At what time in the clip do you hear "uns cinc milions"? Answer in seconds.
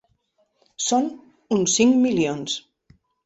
1.57-2.57